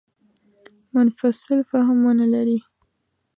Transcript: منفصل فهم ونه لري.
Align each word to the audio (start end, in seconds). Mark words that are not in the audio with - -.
منفصل 0.93 1.57
فهم 1.69 1.97
ونه 2.07 2.25
لري. 2.33 2.59